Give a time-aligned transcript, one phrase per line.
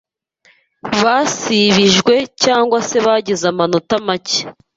[1.03, 4.39] basibijwe cyangwa se bagize amanota make